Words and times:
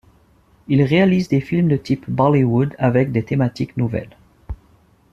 Il 0.67 0.81
réalise 0.81 1.27
des 1.27 1.41
films 1.41 1.67
de 1.67 1.77
type 1.77 2.09
Bollywood 2.09 2.69
mais 2.71 2.83
avec 2.83 3.11
des 3.11 3.23
thématiques 3.23 3.77
nouvelles. 3.77 4.17